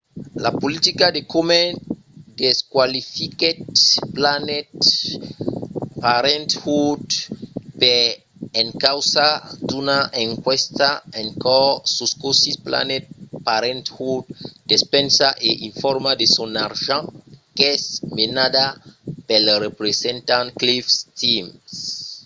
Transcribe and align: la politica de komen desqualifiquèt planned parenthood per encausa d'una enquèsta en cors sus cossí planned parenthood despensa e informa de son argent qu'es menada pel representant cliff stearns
la 0.43 0.51
politica 0.63 1.05
de 1.15 1.21
komen 1.33 1.67
desqualifiquèt 2.41 3.57
planned 4.15 4.69
parenthood 6.03 7.03
per 7.81 8.03
encausa 8.63 9.27
d'una 9.67 9.99
enquèsta 10.25 10.87
en 11.19 11.27
cors 11.43 11.81
sus 11.97 12.11
cossí 12.23 12.51
planned 12.67 13.03
parenthood 13.47 14.23
despensa 14.71 15.27
e 15.49 15.51
informa 15.69 16.11
de 16.21 16.27
son 16.35 16.51
argent 16.69 17.05
qu'es 17.57 17.81
menada 18.17 18.65
pel 19.27 19.45
representant 19.65 20.47
cliff 20.59 20.85
stearns 20.99 21.73